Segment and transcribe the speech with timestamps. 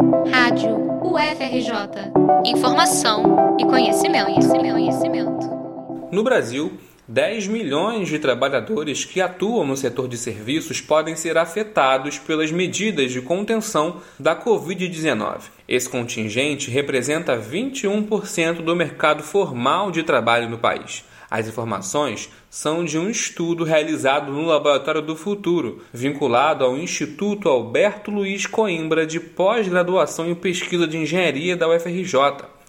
[0.00, 2.12] Rádio UFRJ.
[2.46, 6.08] Informação e conhecimento, conhecimento, conhecimento.
[6.12, 6.78] No Brasil,
[7.08, 13.10] 10 milhões de trabalhadores que atuam no setor de serviços podem ser afetados pelas medidas
[13.10, 15.40] de contenção da Covid-19.
[15.66, 21.04] Esse contingente representa 21% do mercado formal de trabalho no país.
[21.30, 28.10] As informações são de um estudo realizado no Laboratório do Futuro, vinculado ao Instituto Alberto
[28.10, 32.14] Luiz Coimbra de Pós-Graduação em Pesquisa de Engenharia da UFRJ,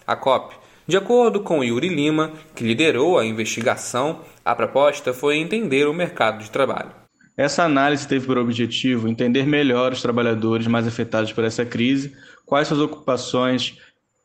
[0.05, 0.55] a COP.
[0.85, 6.43] De acordo com Yuri Lima, que liderou a investigação, a proposta foi entender o mercado
[6.43, 6.91] de trabalho.
[7.37, 12.13] Essa análise teve por objetivo entender melhor os trabalhadores mais afetados por essa crise,
[12.45, 13.77] quais suas ocupações,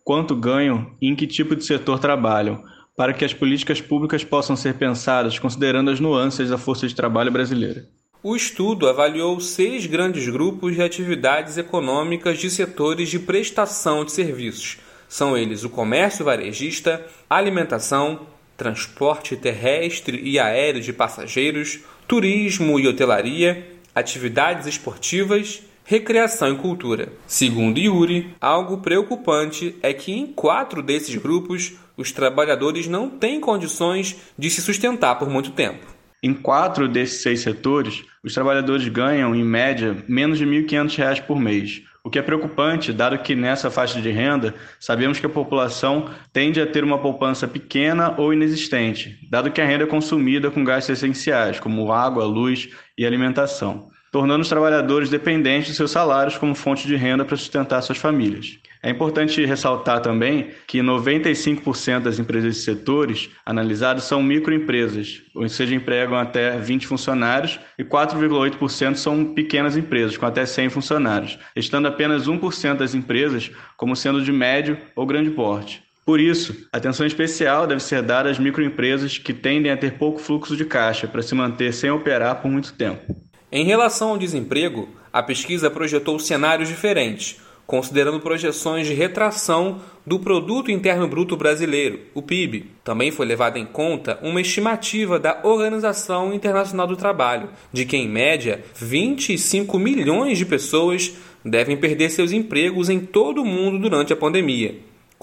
[0.02, 2.64] quanto ganham e em que tipo de setor trabalham,
[2.96, 7.30] para que as políticas públicas possam ser pensadas considerando as nuances da força de trabalho
[7.30, 7.88] brasileira.
[8.22, 14.78] O estudo avaliou seis grandes grupos de atividades econômicas de setores de prestação de serviços.
[15.08, 23.66] São eles o comércio varejista, alimentação, transporte terrestre e aéreo de passageiros, turismo e hotelaria,
[23.94, 27.12] atividades esportivas recreação e cultura.
[27.26, 34.16] Segundo Yuri, algo preocupante é que em quatro desses grupos os trabalhadores não têm condições
[34.36, 35.86] de se sustentar por muito tempo.
[36.22, 41.38] Em quatro desses seis setores, os trabalhadores ganham, em média, menos de R$ 1.500 por
[41.38, 46.08] mês, o que é preocupante, dado que nessa faixa de renda sabemos que a população
[46.32, 50.64] tende a ter uma poupança pequena ou inexistente, dado que a renda é consumida com
[50.64, 56.54] gastos essenciais, como água, luz e alimentação tornando os trabalhadores dependentes de seus salários como
[56.54, 58.60] fonte de renda para sustentar suas famílias.
[58.80, 65.74] É importante ressaltar também que 95% das empresas e setores analisados são microempresas, ou seja,
[65.74, 72.28] empregam até 20 funcionários, e 4,8% são pequenas empresas, com até 100 funcionários, estando apenas
[72.28, 75.82] 1% das empresas como sendo de médio ou grande porte.
[76.06, 80.56] Por isso, atenção especial deve ser dada às microempresas que tendem a ter pouco fluxo
[80.56, 83.23] de caixa para se manter sem operar por muito tempo.
[83.56, 90.72] Em relação ao desemprego, a pesquisa projetou cenários diferentes, considerando projeções de retração do Produto
[90.72, 92.72] Interno Bruto Brasileiro, o PIB.
[92.82, 98.08] Também foi levada em conta uma estimativa da Organização Internacional do Trabalho, de que, em
[98.08, 101.14] média, 25 milhões de pessoas
[101.44, 104.74] devem perder seus empregos em todo o mundo durante a pandemia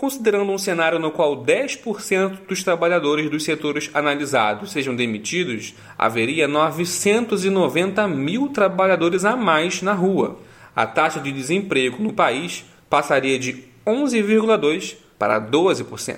[0.02, 8.08] considerando um cenário no qual 10% dos trabalhadores dos setores analisados sejam demitidos, haveria 990
[8.08, 10.40] mil trabalhadores a mais na rua.
[10.76, 16.18] A taxa de desemprego no país passaria de 11,2% para 12%.